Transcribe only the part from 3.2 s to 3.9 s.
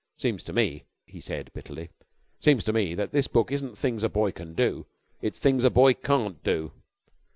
book isn't